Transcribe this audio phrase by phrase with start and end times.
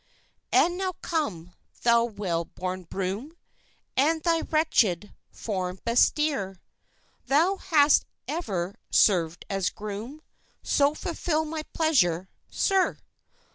[0.51, 1.53] "And now come,
[1.83, 3.37] thou well born broom
[3.95, 6.59] And thy wretched form bestir;
[7.27, 10.23] Thou hast ever served as groom,
[10.63, 12.97] So fulfil my pleasure, sir!